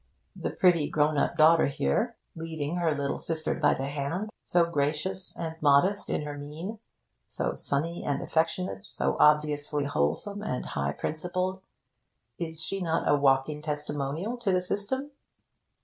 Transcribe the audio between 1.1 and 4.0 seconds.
up daughter here, leading her little sister by the